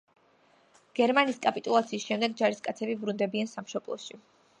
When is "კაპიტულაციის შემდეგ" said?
1.43-2.33